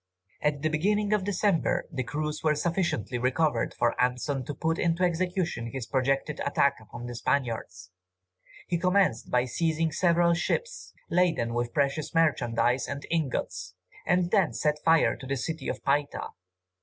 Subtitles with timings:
[0.41, 5.03] At the beginning of December, the crews were sufficiently recovered for Anson to put into
[5.03, 7.91] execution his projected attack upon the Spaniards.
[8.67, 14.79] He commenced by seizing several ships laden with precious merchandise and ingots, and then set
[14.83, 16.29] fire to the city of Paita.